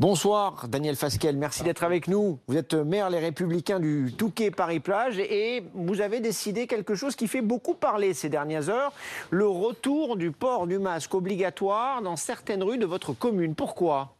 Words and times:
Bonsoir 0.00 0.68
Daniel 0.68 0.96
Fasquel, 0.96 1.36
merci 1.36 1.62
d'être 1.62 1.84
avec 1.84 2.08
nous. 2.08 2.38
Vous 2.46 2.56
êtes 2.56 2.72
maire 2.74 3.10
Les 3.10 3.18
Républicains 3.18 3.78
du 3.78 4.12
Touquet 4.16 4.50
Paris-Plage 4.50 5.18
et 5.18 5.64
vous 5.74 6.00
avez 6.00 6.20
décidé 6.20 6.66
quelque 6.66 6.94
chose 6.94 7.14
qui 7.14 7.28
fait 7.28 7.42
beaucoup 7.42 7.74
parler 7.74 8.14
ces 8.14 8.30
dernières 8.30 8.70
heures, 8.70 8.92
le 9.30 9.46
retour 9.46 10.16
du 10.16 10.32
port 10.32 10.66
du 10.66 10.78
masque 10.78 11.14
obligatoire 11.14 12.00
dans 12.00 12.16
certaines 12.16 12.62
rues 12.62 12.78
de 12.78 12.86
votre 12.86 13.12
commune. 13.12 13.54
Pourquoi? 13.54 14.16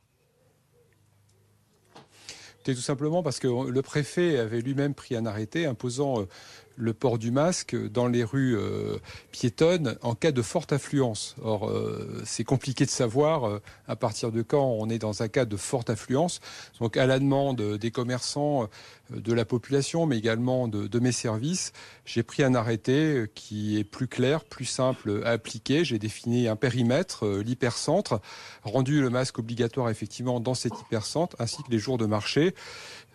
Tout 2.64 2.74
simplement 2.74 3.22
parce 3.22 3.40
que 3.40 3.48
le 3.68 3.82
préfet 3.82 4.38
avait 4.38 4.60
lui-même 4.60 4.94
pris 4.94 5.16
un 5.16 5.26
arrêté 5.26 5.66
imposant 5.66 6.20
euh, 6.20 6.28
le 6.76 6.94
port 6.94 7.18
du 7.18 7.30
masque 7.30 7.76
dans 7.76 8.06
les 8.06 8.24
rues 8.24 8.56
euh, 8.56 8.98
piétonnes 9.30 9.96
en 10.02 10.14
cas 10.14 10.32
de 10.32 10.42
forte 10.42 10.72
affluence. 10.72 11.36
Or, 11.42 11.68
euh, 11.68 12.22
c'est 12.24 12.44
compliqué 12.44 12.84
de 12.84 12.90
savoir 12.90 13.44
euh, 13.44 13.62
à 13.88 13.96
partir 13.96 14.32
de 14.32 14.42
quand 14.42 14.64
on 14.64 14.88
est 14.88 14.98
dans 14.98 15.22
un 15.22 15.28
cas 15.28 15.44
de 15.44 15.56
forte 15.56 15.90
affluence. 15.90 16.40
Donc, 16.80 16.96
à 16.96 17.06
la 17.06 17.18
demande 17.18 17.76
des 17.76 17.90
commerçants, 17.90 18.68
de 19.10 19.32
la 19.34 19.44
population, 19.44 20.06
mais 20.06 20.16
également 20.16 20.68
de, 20.68 20.86
de 20.86 20.98
mes 20.98 21.12
services, 21.12 21.72
j'ai 22.06 22.22
pris 22.22 22.42
un 22.42 22.54
arrêté 22.54 23.26
qui 23.34 23.78
est 23.78 23.84
plus 23.84 24.08
clair, 24.08 24.44
plus 24.44 24.64
simple 24.64 25.22
à 25.24 25.30
appliquer. 25.30 25.84
J'ai 25.84 25.98
défini 25.98 26.48
un 26.48 26.56
périmètre, 26.56 27.26
l'hypercentre, 27.26 28.20
rendu 28.62 29.02
le 29.02 29.10
masque 29.10 29.38
obligatoire 29.38 29.90
effectivement 29.90 30.40
dans 30.40 30.54
cet 30.54 30.72
hypercentre, 30.80 31.36
ainsi 31.38 31.62
que 31.62 31.70
les 31.70 31.78
jours 31.78 31.98
de 31.98 32.06
marché. 32.06 32.54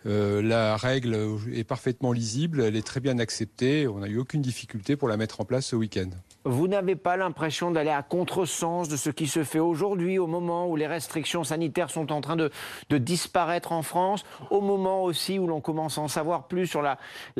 Euh, 0.06 0.42
la 0.42 0.76
règle 0.76 1.16
est 1.52 1.64
parfaitement 1.64 2.12
lisible, 2.12 2.62
elle 2.62 2.76
est 2.76 2.86
très 2.86 3.00
bien 3.00 3.18
acceptée. 3.18 3.88
On 3.88 3.98
n'a 3.98 4.08
eu 4.08 4.18
aucune 4.18 4.42
difficulté 4.42 4.96
pour 4.96 5.08
la 5.08 5.16
mettre 5.16 5.40
en 5.40 5.44
place 5.44 5.66
ce 5.66 5.76
week-end. 5.76 6.10
Vous 6.44 6.68
n'avez 6.68 6.96
pas 6.96 7.16
l'impression 7.16 7.70
d'aller 7.70 7.90
à 7.90 8.02
contresens 8.02 8.88
de 8.88 8.96
ce 8.96 9.10
qui 9.10 9.26
se 9.26 9.44
fait 9.44 9.58
aujourd'hui, 9.58 10.18
au 10.18 10.26
moment 10.26 10.68
où 10.68 10.76
les 10.76 10.86
restrictions 10.86 11.44
sanitaires 11.44 11.90
sont 11.90 12.12
en 12.12 12.20
train 12.20 12.36
de, 12.36 12.50
disparaître 12.90 13.72
en 13.72 13.82
France, 13.82 14.24
au 14.50 14.60
moment 14.60 15.02
aussi 15.02 15.38
où 15.38 15.46
l'on 15.46 15.60
commence 15.60 15.98
à 15.98 16.02
en 16.02 16.08
savoir 16.08 16.46
plus 16.46 16.66
sur 16.66 16.80
la, 16.80 16.98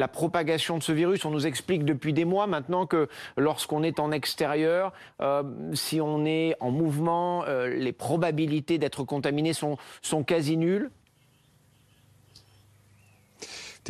propagation 0.08 0.78
de 0.78 0.82
ce 0.82 0.92
virus? 0.92 1.24
On 1.24 1.30
nous 1.30 1.46
explique 1.46 1.84
depuis 1.84 2.12
des 2.12 2.24
mois 2.24 2.46
maintenant 2.46 2.86
que 2.86 3.08
lorsqu'on 3.36 3.82
est 3.82 4.00
en 4.00 4.10
extérieur, 4.10 4.92
euh, 5.20 5.42
si 5.74 6.00
on 6.00 6.26
est 6.26 6.56
en 6.60 6.70
mouvement, 6.70 7.44
euh, 7.44 7.68
les 7.68 7.92
probabilités 7.92 8.78
d'être 8.78 9.04
contaminé 9.04 9.52
sont 9.52 9.78
quasi 10.24 10.56
nulles. 10.56 10.90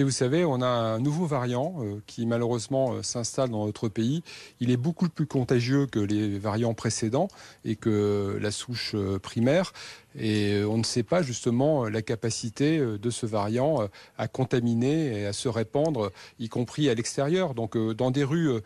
Vous 0.03 0.11
savez, 0.11 0.45
on 0.45 0.61
a 0.63 0.67
un 0.67 1.01
nouveau 1.01 1.27
variant 1.27 1.77
euh, 1.81 2.01
qui 2.07 2.27
malheureusement 2.27 2.93
euh, 2.93 3.03
s'installe 3.03 3.51
dans 3.51 3.67
notre 3.67 3.89
pays. 3.89 4.23
Il 4.61 4.71
est 4.71 4.77
beaucoup 4.77 5.09
plus 5.09 5.27
contagieux 5.27 5.87
que 5.87 5.99
les 5.99 6.39
variants 6.39 6.75
précédents 6.75 7.29
et 7.65 7.77
que 7.77 8.39
la 8.41 8.51
souche 8.51 8.93
euh, 8.95 9.19
primaire. 9.19 9.73
Et 10.17 10.55
euh, 10.55 10.69
on 10.69 10.79
ne 10.79 10.85
sait 10.85 11.03
pas 11.03 11.23
justement 11.23 11.85
euh, 11.85 11.91
la 11.91 12.03
capacité 12.03 12.79
euh, 12.79 12.99
de 12.99 13.11
ce 13.11 13.27
variant 13.27 13.89
à 14.17 14.29
contaminer 14.29 15.21
et 15.21 15.27
à 15.27 15.33
se 15.33 15.49
répandre, 15.49 16.11
y 16.39 16.49
compris 16.49 16.89
à 16.89 16.95
l'extérieur. 16.95 17.55
Donc 17.55 17.77
dans 17.77 18.11
des 18.11 18.25
rues 18.25 18.61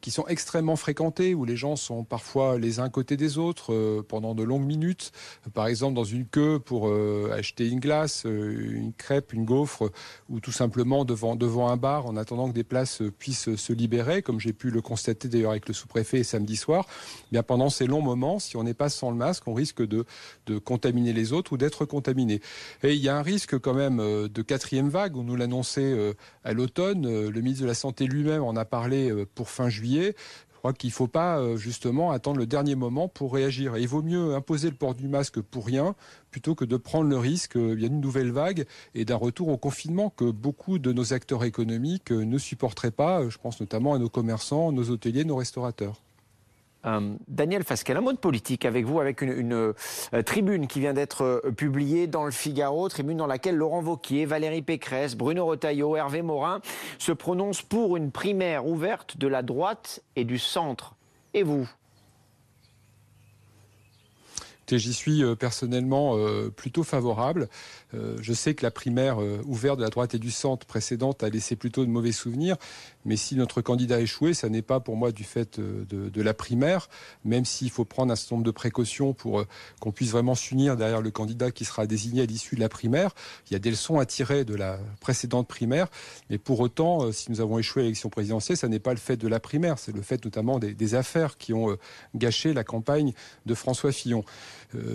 qui 0.00 0.10
sont 0.10 0.26
extrêmement 0.26 0.76
fréquentées, 0.76 1.34
où 1.34 1.44
les 1.44 1.56
gens 1.56 1.76
sont 1.76 2.04
parfois 2.04 2.58
les 2.58 2.78
uns 2.78 2.88
côté 2.88 3.16
des 3.16 3.38
autres 3.38 4.02
pendant 4.08 4.34
de 4.34 4.42
longues 4.42 4.64
minutes, 4.64 5.12
par 5.52 5.66
exemple 5.66 5.94
dans 5.94 6.04
une 6.04 6.26
queue 6.26 6.58
pour 6.58 6.92
acheter 7.32 7.68
une 7.68 7.80
glace, 7.80 8.24
une 8.24 8.92
crêpe, 8.96 9.32
une 9.32 9.44
gaufre, 9.44 9.90
ou 10.28 10.40
tout 10.40 10.52
simplement 10.52 11.04
devant, 11.04 11.36
devant 11.36 11.68
un 11.68 11.76
bar 11.76 12.06
en 12.06 12.16
attendant 12.16 12.48
que 12.48 12.54
des 12.54 12.64
places 12.64 13.02
puissent 13.18 13.54
se 13.56 13.72
libérer, 13.72 14.22
comme 14.22 14.40
j'ai 14.40 14.52
pu 14.52 14.70
le 14.70 14.80
constater 14.80 15.28
d'ailleurs 15.28 15.50
avec 15.50 15.68
le 15.68 15.74
sous-préfet 15.74 16.22
samedi 16.22 16.56
soir. 16.56 16.86
Bien 17.32 17.42
pendant 17.42 17.70
ces 17.70 17.86
longs 17.86 18.02
moments, 18.02 18.38
si 18.38 18.56
on 18.56 18.62
n'est 18.62 18.74
pas 18.74 18.88
sans 18.88 19.10
le 19.10 19.16
masque, 19.16 19.46
on 19.46 19.54
risque 19.54 19.82
de, 19.82 20.04
de 20.46 20.58
contaminer 20.58 20.83
les 20.92 21.32
autres 21.32 21.52
ou 21.52 21.56
d'être 21.56 21.84
contaminé. 21.84 22.40
Et 22.82 22.94
il 22.94 23.00
y 23.00 23.08
a 23.08 23.16
un 23.16 23.22
risque 23.22 23.58
quand 23.58 23.74
même 23.74 24.00
euh, 24.00 24.28
de 24.28 24.42
quatrième 24.42 24.88
vague, 24.88 25.16
on 25.16 25.24
nous 25.24 25.36
l'annonçait 25.36 25.82
euh, 25.82 26.14
à 26.44 26.52
l'automne, 26.52 27.06
euh, 27.06 27.30
le 27.30 27.40
ministre 27.40 27.62
de 27.62 27.68
la 27.68 27.74
Santé 27.74 28.06
lui-même 28.06 28.42
en 28.42 28.56
a 28.56 28.64
parlé 28.64 29.12
pour 29.34 29.50
fin 29.50 29.68
juillet. 29.68 30.14
Je 30.52 30.58
crois 30.58 30.72
qu'il 30.72 30.88
ne 30.88 30.94
faut 30.94 31.08
pas 31.08 31.56
justement 31.56 32.10
attendre 32.10 32.38
le 32.38 32.46
dernier 32.46 32.74
moment 32.74 33.06
pour 33.06 33.34
réagir. 33.34 33.76
il 33.76 33.86
vaut 33.86 34.00
mieux 34.00 34.34
imposer 34.34 34.70
le 34.70 34.76
port 34.76 34.94
du 34.94 35.08
masque 35.08 35.42
pour 35.42 35.66
rien 35.66 35.94
plutôt 36.30 36.54
que 36.54 36.64
de 36.64 36.78
prendre 36.78 37.10
le 37.10 37.18
risque 37.18 37.58
d'une 37.58 38.00
nouvelle 38.00 38.32
vague 38.32 38.64
et 38.94 39.04
d'un 39.04 39.16
retour 39.16 39.48
au 39.48 39.58
confinement 39.58 40.08
que 40.08 40.24
beaucoup 40.24 40.78
de 40.78 40.90
nos 40.90 41.12
acteurs 41.12 41.44
économiques 41.44 42.12
ne 42.12 42.38
supporteraient 42.38 42.90
pas. 42.90 43.28
Je 43.28 43.36
pense 43.36 43.60
notamment 43.60 43.92
à 43.92 43.98
nos 43.98 44.08
commerçants, 44.08 44.72
nos 44.72 44.88
hôteliers, 44.88 45.24
nos 45.24 45.36
restaurateurs. 45.36 46.03
Euh, 46.86 47.14
Daniel 47.28 47.64
Fasquel, 47.64 47.96
un 47.96 48.00
mot 48.00 48.12
de 48.12 48.18
politique 48.18 48.64
avec 48.64 48.84
vous, 48.84 49.00
avec 49.00 49.22
une, 49.22 49.52
euh, 49.52 50.22
tribune 50.24 50.66
qui 50.66 50.80
vient 50.80 50.92
d'être 50.92 51.22
euh, 51.22 51.50
publiée 51.50 52.06
dans 52.06 52.24
le 52.24 52.30
Figaro, 52.30 52.88
tribune 52.88 53.16
dans 53.16 53.26
laquelle 53.26 53.56
Laurent 53.56 53.80
Vauquier, 53.80 54.26
Valérie 54.26 54.62
Pécresse, 54.62 55.16
Bruno 55.16 55.46
Retailleau, 55.46 55.96
Hervé 55.96 56.22
Morin 56.22 56.60
se 56.98 57.12
prononcent 57.12 57.62
pour 57.62 57.96
une 57.96 58.10
primaire 58.10 58.66
ouverte 58.66 59.16
de 59.16 59.28
la 59.28 59.42
droite 59.42 60.02
et 60.16 60.24
du 60.24 60.38
centre. 60.38 60.94
Et 61.32 61.42
vous? 61.42 61.68
J'y 64.70 64.92
suis 64.92 65.22
personnellement 65.36 66.16
plutôt 66.56 66.82
favorable. 66.82 67.48
Je 67.92 68.32
sais 68.32 68.54
que 68.54 68.62
la 68.62 68.70
primaire 68.70 69.18
ouverte 69.44 69.78
de 69.78 69.82
la 69.82 69.90
droite 69.90 70.14
et 70.14 70.18
du 70.18 70.30
centre 70.30 70.66
précédente 70.66 71.22
a 71.22 71.28
laissé 71.28 71.56
plutôt 71.56 71.84
de 71.84 71.90
mauvais 71.90 72.12
souvenirs. 72.12 72.56
Mais 73.04 73.16
si 73.16 73.36
notre 73.36 73.60
candidat 73.60 73.96
a 73.96 74.00
échoué, 74.00 74.34
ça 74.34 74.48
n'est 74.48 74.62
pas 74.62 74.80
pour 74.80 74.96
moi 74.96 75.12
du 75.12 75.24
fait 75.24 75.58
euh, 75.58 75.84
de, 75.84 76.22
la 76.22 76.32
primaire, 76.32 76.88
même 77.24 77.44
s'il 77.44 77.70
faut 77.70 77.84
prendre 77.84 78.12
un 78.12 78.16
certain 78.16 78.36
nombre 78.36 78.46
de 78.46 78.50
précautions 78.50 79.12
pour 79.12 79.40
euh, 79.40 79.46
qu'on 79.80 79.92
puisse 79.92 80.10
vraiment 80.10 80.34
s'unir 80.34 80.76
derrière 80.76 81.02
le 81.02 81.10
candidat 81.10 81.50
qui 81.50 81.64
sera 81.64 81.86
désigné 81.86 82.22
à 82.22 82.26
l'issue 82.26 82.54
de 82.54 82.60
la 82.60 82.68
primaire. 82.70 83.10
Il 83.48 83.52
y 83.52 83.56
a 83.56 83.58
des 83.58 83.70
leçons 83.70 83.98
à 83.98 84.06
tirer 84.06 84.44
de 84.44 84.54
la 84.54 84.78
précédente 85.00 85.48
primaire, 85.48 85.88
mais 86.30 86.38
pour 86.38 86.60
autant, 86.60 87.04
euh, 87.04 87.12
si 87.12 87.30
nous 87.30 87.40
avons 87.40 87.58
échoué 87.58 87.82
à 87.82 87.84
l'élection 87.84 88.08
présidentielle, 88.08 88.56
ça 88.56 88.68
n'est 88.68 88.78
pas 88.78 88.92
le 88.92 88.98
fait 88.98 89.16
de 89.16 89.28
la 89.28 89.40
primaire, 89.40 89.78
c'est 89.78 89.94
le 89.94 90.02
fait 90.02 90.24
notamment 90.24 90.58
des, 90.58 90.94
affaires 90.94 91.38
qui 91.38 91.52
ont 91.52 91.76
gâché 92.14 92.52
la 92.52 92.62
campagne 92.62 93.14
de 93.46 93.54
François 93.54 93.90
Fillon. 93.90 94.22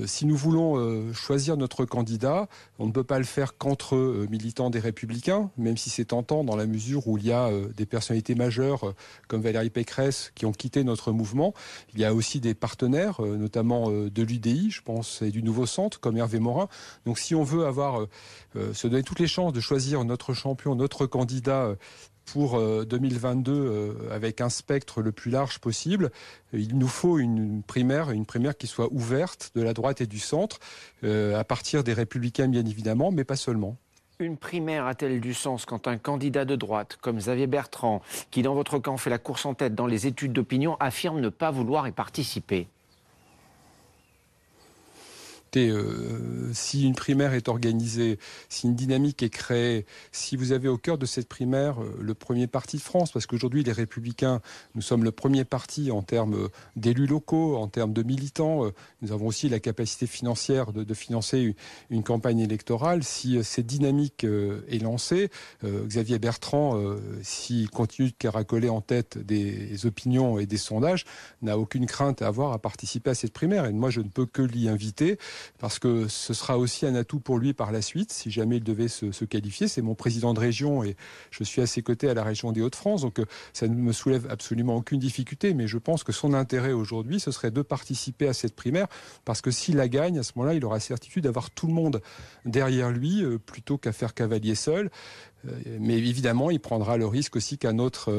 Si 0.06 0.26
nous 0.26 0.36
voulons 0.36 1.14
choisir 1.14 1.58
notre 1.58 1.86
candidat, 1.86 2.48
on 2.78 2.88
ne 2.88 2.92
peut 2.92 3.04
pas 3.04 3.18
le 3.18 3.26
faire 3.26 3.58
qu'entre 3.58 3.96
militants 4.30 4.70
des 4.70 4.80
Républicains, 4.80 5.52
même 5.58 5.78
si 5.78 5.90
c'est 5.90 6.06
tentant 6.06 6.44
dans 6.44 6.56
la 6.56 6.66
mesure 6.66 7.08
où 7.08 7.18
il 7.18 7.26
y 7.26 7.32
a 7.32 7.50
des 7.76 7.86
personnalités 7.86 8.36
majeures 8.36 8.90
euh, 8.90 8.96
comme 9.28 9.42
Valérie 9.42 9.70
Pécresse 9.70 10.32
qui 10.36 10.46
ont 10.46 10.52
quitté 10.52 10.84
notre 10.84 11.12
mouvement. 11.12 11.54
Il 11.94 12.00
y 12.00 12.06
a 12.06 12.14
aussi 12.14 12.40
des 12.40 12.54
partenaires, 12.54 13.24
euh, 13.24 13.38
notamment 13.38 13.90
euh, 13.90 14.10
de 14.10 14.24
l'UDI, 14.24 14.72
je 14.72 14.82
pense, 14.82 15.22
et 15.22 15.32
du 15.32 15.44
Nouveau 15.44 15.66
Centre, 15.66 16.00
comme 16.00 16.18
Hervé 16.18 16.40
Morin. 16.40 16.68
Donc 17.06 17.20
si 17.20 17.36
on 17.36 17.44
veut 17.44 17.66
avoir, 17.66 18.08
se 18.74 18.88
donner 18.88 19.04
toutes 19.04 19.20
les 19.20 19.28
chances 19.28 19.54
de 19.54 19.60
choisir 19.60 20.04
notre 20.04 20.34
champion, 20.34 20.76
notre 20.76 21.06
candidat 21.06 21.76
pour 22.34 22.60
2022 22.86 24.10
avec 24.12 24.42
un 24.42 24.50
spectre 24.50 25.02
le 25.02 25.12
plus 25.12 25.32
large 25.32 25.60
possible. 25.60 26.12
Il 26.54 26.78
nous 26.78 26.88
faut 26.88 27.18
une 27.18 27.64
primaire, 27.64 28.12
une 28.12 28.26
primaire 28.26 28.58
qui 28.58 28.68
soit 28.68 28.88
ouverte 28.92 29.52
de 29.56 29.62
la 29.62 29.74
droite 29.74 30.02
et 30.02 30.08
du 30.08 30.20
centre, 30.20 30.60
à 31.04 31.44
partir 31.44 31.84
des 31.84 31.94
républicains 31.94 32.48
bien 32.48 32.66
évidemment, 32.66 33.12
mais 33.12 33.24
pas 33.24 33.36
seulement 33.36 33.78
une 34.22 34.36
primaire 34.36 34.86
a-t-elle 34.86 35.22
du 35.22 35.34
sens 35.34 35.66
quand 35.66 35.88
un 35.88 35.98
candidat 35.98 36.44
de 36.44 36.58
droite 36.58 36.98
comme 37.00 37.20
Xavier 37.20 37.48
Bertrand, 37.48 38.02
qui 38.32 38.42
dans 38.42 38.54
votre 38.54 38.78
camp 38.78 38.98
fait 38.98 39.10
la 39.10 39.18
course 39.18 39.46
en 39.46 39.54
tête 39.54 39.76
dans 39.76 39.88
les 39.88 40.08
études 40.08 40.34
d'opinion, 40.34 40.76
affirme 40.82 41.22
ne 41.22 41.30
pas 41.30 41.52
vouloir 41.52 41.88
y 41.88 41.94
participer? 41.94 42.68
Euh, 45.58 46.52
si 46.54 46.86
une 46.86 46.96
primaire 46.96 47.34
est 47.34 47.48
organisée, 47.48 48.20
si 48.50 48.68
une 48.68 48.76
dynamique 48.76 49.24
est 49.24 49.30
créée, 49.30 49.86
si 50.12 50.36
vous 50.36 50.52
avez 50.52 50.68
au 50.68 50.78
cœur 50.78 50.98
de 50.98 51.06
cette 51.06 51.28
primaire 51.28 51.82
euh, 51.82 51.98
le 52.00 52.14
premier 52.14 52.48
parti 52.48 52.78
de 52.78 52.82
France, 52.82 53.12
parce 53.12 53.26
qu'aujourd'hui 53.26 53.64
les 53.64 53.72
Républicains, 53.72 54.42
nous 54.76 54.82
sommes 54.82 55.04
le 55.04 55.12
premier 55.12 55.46
parti 55.46 55.92
en 55.92 56.02
termes 56.02 56.36
euh, 56.36 56.48
d'élus 56.76 57.08
locaux, 57.08 57.58
en 57.58 57.68
termes 57.68 57.94
de 57.94 58.04
militants, 58.04 58.70
nous 59.02 59.12
avons 59.12 59.28
aussi 59.28 59.50
la 59.50 59.60
capacité 59.60 60.08
financière 60.08 60.72
de, 60.74 60.94
financer 60.94 61.56
une, 61.90 62.04
campagne 62.04 62.40
électorale. 62.40 63.04
Si 63.04 63.44
cette 63.44 63.66
dynamique 63.66 64.24
est 64.24 64.82
lancée, 64.82 65.30
Xavier 65.64 66.20
Bertrand, 66.20 66.80
s'il 67.22 67.70
continue 67.70 68.10
de 68.10 68.16
caracoler 68.18 68.70
en 68.70 68.82
tête 68.82 69.18
des 69.18 69.86
opinions 69.86 70.40
et 70.40 70.46
des 70.46 70.58
sondages, 70.58 71.06
n'a 71.42 71.58
aucune 71.58 71.86
crainte 71.86 72.22
à 72.22 72.28
avoir 72.28 72.54
à 72.54 72.60
participer 72.60 73.12
à 73.12 73.16
cette 73.16 73.34
primaire. 73.34 73.66
Et 73.66 73.74
moi, 73.74 73.90
je 73.90 74.02
ne 74.02 74.10
peux 74.10 74.26
que 74.26 74.42
l'y 74.42 74.70
inviter 74.70 75.18
parce 75.60 75.80
que 75.80 76.08
ce 76.08 76.34
sera 76.34 76.58
aussi 76.58 76.86
un 76.86 76.96
atout 76.96 77.20
pour 77.20 77.38
lui 77.38 77.54
par 77.54 77.72
la 77.72 77.82
suite, 77.82 78.12
si 78.12 78.32
jamais 78.32 78.58
il 78.58 78.64
devait 78.64 78.88
se, 78.88 79.26
qualifier. 79.26 79.68
C'est 79.68 79.82
mon 79.82 79.96
président 79.96 80.34
de 80.34 80.40
région 80.40 80.84
et 80.84 80.96
je 81.32 81.44
suis 81.44 81.62
à 81.62 81.68
ses 81.68 81.82
côtés 81.82 82.10
à 82.10 82.14
la 82.14 82.24
région 82.24 82.52
des 82.52 82.62
Hauts-de-France, 82.62 83.02
donc 83.02 83.20
euh, 83.20 83.26
ça 83.54 83.68
ne 83.68 83.76
me 83.76 83.92
soulève 83.92 84.28
absolument 84.30 84.76
aucune 84.76 85.00
difficulté, 85.00 85.54
mais 85.54 85.68
je 85.68 85.78
pense 85.78 86.04
que 86.04 86.12
son 86.12 86.34
intérêt 86.34 86.72
aujourd'hui, 86.72 87.20
ce 87.20 87.32
serait 87.32 87.52
de 87.52 87.62
participer 87.62 88.28
à 88.28 88.34
cette 88.34 88.56
primaire, 88.56 88.88
parce 89.26 89.42
que 89.42 89.52
s'il 89.52 89.76
la 89.76 89.88
gagne, 89.88 90.20
à 90.20 90.24
ce 90.24 90.32
moment-là, 90.36 90.56
il 90.56 90.66
aura 90.66 90.80
certitude 90.80 91.24
d'avoir 91.26 91.52
tout 91.52 91.68
le 91.68 91.74
monde 91.74 92.02
derrière 92.46 92.92
lui, 92.92 93.24
euh, 93.24 93.38
plutôt 93.38 93.78
qu'à 93.78 93.92
faire 93.92 94.14
cavalier 94.14 94.56
seul. 94.56 94.90
Mais 95.80 95.98
évidemment, 95.98 96.52
il 96.52 96.60
prendra 96.60 96.98
le 96.98 97.06
risque 97.06 97.36
aussi 97.36 97.58
qu'un 97.58 97.80
autre 97.80 98.12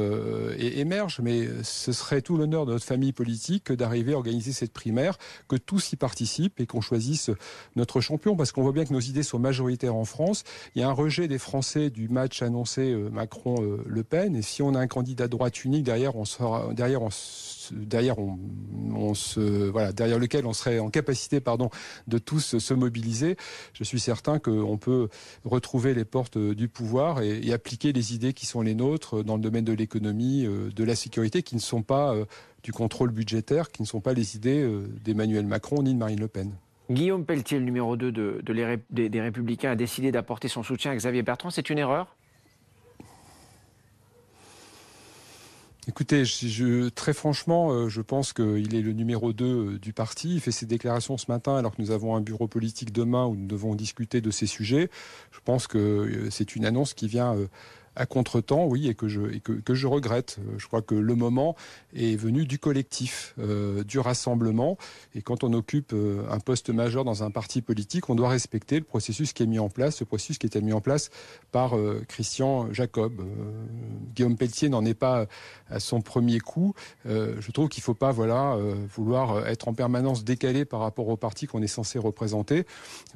émerge. 0.59 1.21
Mais 1.23 1.49
ce 1.63 1.93
serait 1.93 2.23
tout 2.23 2.37
l'honneur 2.37 2.67
de 2.67 2.73
notre 2.73 2.85
famille 2.85 3.13
politique 3.13 3.73
d'arriver 3.73 4.13
à 4.13 4.17
organiser 4.17 4.53
cette 4.53 4.73
primaire, 4.73 5.19
que 5.49 5.57
tous 5.57 5.93
y 5.93 5.97
participent 5.97 6.61
et 6.61 6.67
qu'on 6.67 6.81
choisisse 6.81 7.31
notre 7.77 8.01
champion, 8.01 8.37
parce 8.37 8.53
qu'on 8.53 8.63
voit 8.63 8.73
bien 8.73 8.85
que 8.85 8.93
nos 8.93 9.01
idées 9.01 9.23
sont 9.23 9.39
majoritaires 9.39 9.97
en 9.97 10.05
France. 10.05 10.45
Il 10.75 10.81
y 10.81 10.85
a 10.85 10.89
un 10.89 10.93
rejet 10.93 11.29
des 11.29 11.39
Français 11.39 11.91
du 11.91 12.09
match 12.09 12.43
annoncé 12.43 12.95
Macron-Le 12.95 14.03
Pen, 14.03 14.37
et 14.37 14.43
si 14.43 14.63
on 14.63 14.75
a 14.75 14.79
un 14.79 14.87
candidat 14.87 15.27
de 15.27 15.33
droite 15.33 15.65
unique 15.65 15.85
derrière, 15.85 16.17
on 16.17 16.25
sera 16.25 16.73
derrière 16.75 17.01
derrière, 17.73 18.17
on, 18.19 19.15
se, 19.15 19.41
voilà, 19.69 19.93
derrière 19.93 20.19
lequel 20.19 20.47
on 20.47 20.53
serait 20.53 20.79
en 20.79 20.91
capacité 20.91 21.41
pardon, 21.41 21.71
de 22.07 22.19
tous 22.19 22.59
se 22.59 22.75
mobiliser, 22.75 23.37
je 23.73 23.85
suis 23.85 24.01
certain 24.01 24.39
qu'on 24.39 24.79
peut 24.79 25.09
retrouver 25.45 25.95
les 25.95 26.05
portes 26.05 26.39
du 26.39 26.69
pouvoir 26.69 27.10
et, 27.19 27.53
appliquer 27.53 27.93
les 27.93 28.15
idées 28.15 28.33
qui 28.33 28.47
sont 28.47 28.63
les 28.63 28.75
nôtres 28.75 29.25
dans 29.25 29.37
le 29.37 29.43
domaine 29.43 29.65
de 29.65 29.73
l'économie, 29.73 30.47
euh, 30.47 30.71
de 30.71 30.85
la 30.85 30.95
sécurité, 30.95 31.43
qui 31.43 31.55
ne 31.57 31.61
sont 31.61 31.83
pas 31.83 32.15
euh, 32.15 32.25
du 32.63 32.73
contrôle 32.73 33.11
budgétaire, 33.11 33.71
qui 33.71 33.83
ne 33.83 33.87
sont 33.87 34.01
pas 34.01 34.13
les 34.13 34.37
idées 34.37 34.63
euh, 34.63 34.87
d'Emmanuel 35.05 35.47
Macron 35.47 35.83
ni 35.83 35.95
de 35.95 35.99
Marine 35.99 36.21
Le 36.21 36.29
Pen. 36.29 36.53
Guillaume 36.91 37.25
Pelletier, 37.25 37.59
le 37.59 37.65
numéro 37.65 37.97
2 37.97 38.13
de, 38.13 38.43
des 38.91 39.21
Républicains, 39.21 39.73
a 39.73 39.77
décidé 39.77 40.11
d'apporter 40.11 40.49
son 40.49 40.63
soutien 40.63 40.91
à 40.91 40.97
Xavier 40.97 41.23
Bertrand. 41.23 41.51
C'est 41.51 41.71
une 41.71 41.79
erreur? 41.79 42.17
Écoutez, 45.89 46.25
très 46.95 47.15
franchement, 47.15 47.73
euh, 47.73 47.89
je 47.89 48.03
pense 48.03 48.35
qu'il 48.35 48.75
est 48.75 48.83
le 48.83 48.93
numéro 48.93 49.33
2 49.33 49.45
euh, 49.45 49.79
du 49.79 49.95
parti. 49.95 50.35
Il 50.35 50.41
fait 50.41 50.53
ses 50.53 50.67
déclarations 50.67 51.17
ce 51.17 51.31
matin 51.31 51.57
alors 51.57 51.75
que 51.75 51.81
nous 51.81 51.91
avons 51.91 52.15
un 52.15 52.21
bureau 52.21 52.49
politique 52.49 52.93
demain 52.93 53.25
où 53.25 53.35
nous 53.35 53.47
devons 53.47 53.75
discuter 53.75 54.21
de 54.21 54.31
ces 54.31 54.47
sujets. 54.47 54.91
Je 55.31 55.39
pense 55.43 55.67
que 55.67 55.79
euh, 55.79 56.31
c'est 56.31 56.55
une 56.55 56.67
annonce 56.67 56.93
qui 56.93 57.09
vient 57.09 57.35
à 57.97 58.07
contretemps, 58.07 58.67
oui, 58.67 58.89
et 58.89 58.95
que 58.95 59.09
je, 59.09 59.21
que, 59.39 59.75
je 59.75 59.87
regrette. 59.87 60.39
Je 60.59 60.67
crois 60.67 60.81
que 60.81 60.95
le 60.95 61.15
moment 61.17 61.57
est 61.95 62.15
venu 62.17 62.47
du 62.47 62.59
collectif, 62.59 63.35
euh, 63.39 63.83
du 63.83 63.99
rassemblement. 63.99 64.79
Et 65.15 65.23
quand 65.23 65.43
on 65.43 65.53
occupe 65.53 65.93
euh, 65.93 66.23
un 66.31 66.39
poste 66.39 66.71
majeur 66.71 67.05
dans 67.05 67.25
un 67.25 67.31
parti 67.31 67.63
politique, 67.63 68.09
on 68.09 68.15
doit 68.15 68.29
respecter 68.29 68.79
le 68.79 68.85
processus 68.85 69.33
qui 69.33 69.43
est 69.43 69.47
mis 69.47 69.59
en 69.59 69.69
place, 69.69 70.01
le 70.01 70.07
processus 70.07 70.39
qui 70.39 70.47
été 70.47 70.61
mis 70.61 70.73
en 70.73 70.81
place 70.81 71.11
par 71.51 71.77
euh, 71.77 72.05
Christian 72.07 72.73
Jacob. 72.73 73.13
Guillaume 74.15 74.37
Pelletier 74.37 74.69
n'en 74.69 74.85
est 74.85 74.95
pas 74.95 75.27
à 75.69 75.81
son 75.81 76.01
premier 76.01 76.41
coup. 76.41 76.75
je 77.05 77.51
trouve 77.51 77.69
qu'il 77.69 77.81
ne 77.81 77.85
faut 77.85 77.95
pas 77.95 78.13
voilà, 78.13 78.57
vouloir 78.95 79.47
être 79.47 79.69
en 79.69 79.75
permanence 79.75 80.25
décalé 80.25 80.65
par 80.65 80.81
rapport 80.81 81.09
au 81.09 81.17
parti 81.17 81.47
qu'on 81.47 81.63
est 81.63 81.67
censé 81.67 81.99
représenter 81.99 82.67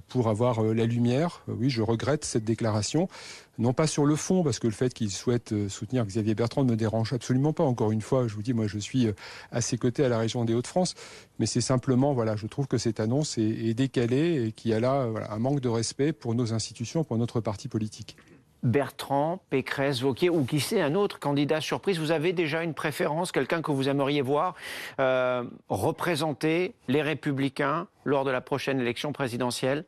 pour 0.09 0.29
avoir 0.29 0.62
la 0.62 0.87
lumière. 0.87 1.43
Oui, 1.49 1.71
je 1.71 1.82
regrette 1.82 2.25
cette 2.25 2.44
déclaration 2.44 3.09
non 3.58 3.72
pas 3.72 3.86
sur 3.86 4.04
le 4.04 4.16
fond, 4.16 4.42
parce 4.42 4.58
que 4.58 4.66
le 4.66 4.72
fait 4.72 4.92
qu'il 4.92 5.10
souhaite 5.10 5.52
euh, 5.52 5.68
soutenir 5.68 6.04
Xavier 6.04 6.34
Bertrand 6.34 6.64
ne 6.64 6.70
me 6.70 6.76
dérange 6.76 7.12
absolument 7.12 7.52
pas. 7.52 7.64
Encore 7.64 7.92
une 7.92 8.00
fois, 8.00 8.26
je 8.26 8.34
vous 8.34 8.42
dis, 8.42 8.52
moi, 8.52 8.66
je 8.66 8.78
suis 8.78 9.06
euh, 9.06 9.12
à 9.52 9.60
ses 9.60 9.78
côtés 9.78 10.04
à 10.04 10.08
la 10.08 10.18
région 10.18 10.44
des 10.44 10.54
Hauts-de-France, 10.54 10.94
mais 11.38 11.46
c'est 11.46 11.60
simplement, 11.60 12.12
voilà, 12.12 12.36
je 12.36 12.46
trouve 12.46 12.66
que 12.66 12.78
cette 12.78 13.00
annonce 13.00 13.38
est, 13.38 13.74
décalée 13.74 14.46
et 14.46 14.52
qu'il 14.52 14.70
y 14.70 14.74
a 14.74 14.80
là 14.80 15.08
un 15.30 15.38
manque 15.38 15.60
de 15.60 15.68
respect 15.68 16.12
pour 16.12 16.34
nos 16.34 16.52
institutions, 16.52 17.02
pour 17.02 17.16
notre 17.16 17.40
parti 17.40 17.66
politique. 17.66 18.16
Bertrand, 18.64 19.42
Pécresse, 19.50 20.00
Vauquier 20.00 20.30
ou 20.30 20.44
qui 20.44 20.58
sait, 20.58 20.80
un 20.80 20.94
autre 20.94 21.20
candidat 21.20 21.60
surprise. 21.60 21.98
Vous 21.98 22.10
avez 22.10 22.32
déjà 22.32 22.62
une 22.62 22.74
préférence, 22.74 23.30
quelqu'un 23.30 23.60
que 23.60 23.70
vous 23.70 23.88
aimeriez 23.88 24.22
voir 24.22 24.54
euh, 25.00 25.44
représenter 25.68 26.74
les 26.88 27.02
Républicains 27.02 27.86
lors 28.04 28.24
de 28.24 28.30
la 28.30 28.40
prochaine 28.40 28.80
élection 28.80 29.12
présidentielle? 29.12 29.84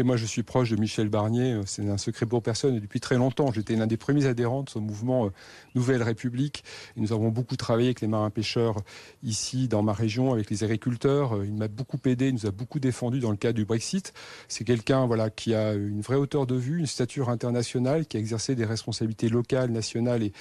Moi, 0.00 0.16
je 0.16 0.24
suis 0.24 0.42
proche 0.42 0.70
de 0.70 0.76
Michel 0.76 1.10
Barnier. 1.10 1.52
Euh, 1.52 1.62
c'est 1.66 1.86
un 1.88 1.98
secret 1.98 2.24
pour 2.24 2.42
personne. 2.42 2.80
depuis 2.80 3.00
très 3.00 3.16
longtemps, 3.16 3.52
j'étais 3.52 3.76
l'un 3.76 3.86
des 3.86 3.98
premiers 3.98 4.26
adhérents 4.26 4.62
de 4.62 4.70
ce 4.70 4.78
mouvement 4.78 5.26
euh, 5.26 5.30
Nouvelle 5.74 6.02
République. 6.02 6.64
nous 6.96 7.12
avons 7.12 7.28
beaucoup 7.28 7.56
travaillé 7.56 7.88
avec 7.88 8.00
les 8.00 8.06
marins-pêcheurs 8.06 8.76
ici, 9.22 9.68
dans 9.68 9.82
ma 9.82 9.92
région, 9.92 10.32
avec 10.32 10.48
les 10.48 10.64
agriculteurs. 10.64 11.36
Euh, 11.36 11.46
il 11.46 11.52
m'a 11.52 11.68
beaucoup 11.68 11.98
aidé, 12.06 12.28
il 12.28 12.34
nous 12.34 12.46
a 12.46 12.50
beaucoup 12.50 12.80
défendu 12.80 13.20
dans 13.20 13.30
le 13.30 13.36
cas 13.36 13.52
du 13.52 13.66
Brexit. 13.66 14.14
C'est 14.48 14.64
quelqu'un 14.64 15.06
voilà, 15.06 15.28
qui 15.28 15.54
a 15.54 15.74
une 15.74 16.00
vraie 16.00 16.16
hauteur 16.16 16.46
de 16.46 16.54
vue, 16.54 16.78
une 16.78 16.86
stature 16.86 17.28
internationale, 17.28 18.06
qui 18.06 18.16
a 18.16 18.20
exercé 18.20 18.54
des 18.54 18.64
responsabilités 18.64 19.28
locales, 19.28 19.70
nationales 19.70 20.22
et, 20.22 20.32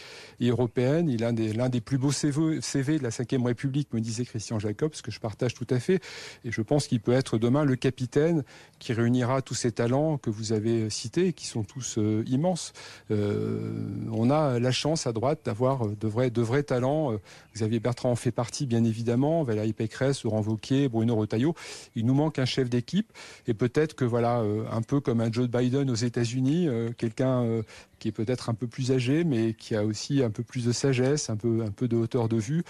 européennes. 0.47 1.09
Il 1.09 1.23
a 1.25 1.31
l'un 1.31 1.69
des, 1.69 1.81
plus 1.81 1.97
beaux 1.97 2.11
CV, 2.11 2.61
CV 2.61 2.99
de 2.99 3.03
la 3.03 3.09
Ve 3.09 3.45
République, 3.45 3.93
me 3.93 3.99
disait 3.99 4.23
Christian 4.23 4.59
Jacob, 4.59 4.93
ce 4.93 5.01
que 5.01 5.11
je 5.11 5.19
partage 5.19 5.53
tout 5.53 5.67
à 5.69 5.79
fait. 5.79 6.01
Et 6.45 6.51
je 6.51 6.61
pense 6.61 6.87
qu'il 6.87 7.01
peut 7.01 7.11
être 7.11 7.37
demain 7.37 7.65
le 7.65 7.75
capitaine 7.75 8.43
qui 8.79 8.93
réunira 8.93 9.40
tous 9.41 9.53
ces 9.53 9.71
talents 9.71 10.17
que 10.17 10.29
vous 10.29 10.53
avez 10.53 10.89
cités, 10.89 11.33
qui 11.33 11.45
sont 11.45 11.63
tous 11.63 11.97
euh, 11.97 12.23
immenses. 12.27 12.73
Euh, 13.11 13.85
on 14.11 14.29
a 14.29 14.59
la 14.59 14.71
chance 14.71 15.07
à 15.07 15.13
droite 15.13 15.41
d'avoir 15.45 15.85
euh, 15.85 15.95
de 15.99 16.07
vrais, 16.07 16.29
de 16.29 16.41
vrais 16.41 16.63
talents. 16.63 17.13
Xavier 17.55 17.79
Bertrand 17.79 18.11
en 18.11 18.15
fait 18.15 18.31
partie, 18.31 18.65
bien 18.65 18.83
évidemment. 18.83 19.43
Valérie 19.43 19.73
Pécresse, 19.73 20.23
Laurent 20.23 20.41
Wauquiez, 20.41 20.87
Bruno 20.89 21.15
Retailleau. 21.15 21.55
Il 21.95 22.05
nous 22.05 22.13
manque 22.13 22.39
un 22.39 22.45
chef 22.45 22.69
d'équipe 22.69 23.11
et 23.47 23.53
peut-être 23.53 23.95
que 23.95 24.05
voilà, 24.05 24.43
un 24.71 24.81
peu 24.81 24.99
comme 24.99 25.21
un 25.21 25.31
Joe 25.31 25.47
Biden 25.47 25.89
aux 25.89 25.95
États-Unis, 25.95 26.67
quelqu'un 26.97 27.61
qui 28.01 28.07
est 28.07 28.11
peut-être 28.11 28.49
un 28.49 28.55
peu 28.55 28.65
plus 28.65 28.91
âgé, 28.91 29.23
mais 29.23 29.53
qui 29.53 29.75
a 29.75 29.85
aussi 29.85 30.23
un 30.23 30.31
peu 30.31 30.41
plus 30.41 30.65
de 30.65 30.71
sagesse, 30.71 31.29
un 31.29 31.37
peu, 31.37 31.61
un 31.63 31.69
peu 31.69 31.87
de 31.87 31.95
hauteur 31.95 32.27
de 32.27 32.37
vue, 32.37 32.63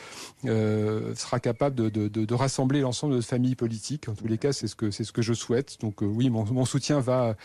euh, 0.45 1.15
sera 1.15 1.39
capable 1.39 1.73
de, 1.75 1.87
de, 1.87 2.07
de, 2.09 2.33
rassembler 2.33 2.81
l'ensemble 2.81 3.13
de 3.13 3.17
notre 3.17 3.29
famille 3.29 3.55
politique. 3.55 4.09
En 4.09 4.13
tous 4.13 4.27
les 4.27 4.37
cas, 4.37 4.51
c'est 4.51 4.67
ce 4.67 4.75
que, 4.75 4.91
c'est 4.91 5.05
ce 5.05 5.13
que 5.13 5.21
je 5.21 5.33
souhaite. 5.33 5.77
Donc 5.79 6.03
euh, 6.03 6.05
oui, 6.05 6.29
mon, 6.29 6.43
mon, 6.43 6.65
soutien 6.65 6.99
va 6.99 7.37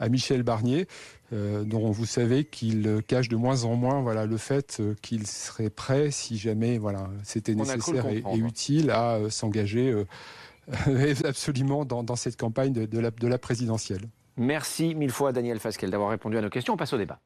à 0.00 0.08
Michel 0.08 0.42
Barnier, 0.42 0.88
euh, 1.32 1.62
dont 1.62 1.92
vous 1.92 2.06
savez 2.06 2.44
qu'il 2.44 3.02
cache 3.06 3.28
de 3.28 3.36
moins 3.36 3.62
en 3.62 3.76
moins 3.76 4.02
voilà, 4.02 4.26
le 4.26 4.36
fait 4.36 4.82
qu'il 5.00 5.24
serait 5.28 5.70
prêt, 5.70 6.10
si 6.10 6.38
jamais 6.38 6.78
voilà, 6.78 7.08
c'était 7.22 7.54
nécessaire 7.54 8.08
et, 8.08 8.24
utile, 8.36 8.90
à 8.90 9.20
s'engager 9.30 9.94
absolument 11.24 11.84
dans, 11.84 12.02
dans, 12.02 12.16
cette 12.16 12.36
campagne 12.36 12.72
de, 12.72 12.84
de, 12.84 12.98
la, 12.98 13.12
de 13.12 13.28
la 13.28 13.38
présidentielle. 13.38 14.08
Merci 14.38 14.94
mille 14.94 15.10
fois, 15.10 15.32
Daniel 15.32 15.58
Fasquel, 15.58 15.90
d'avoir 15.90 16.10
répondu 16.10 16.36
à 16.36 16.40
nos 16.40 16.50
questions. 16.50 16.74
On 16.74 16.76
passe 16.76 16.92
au 16.92 16.98
débat. 16.98 17.20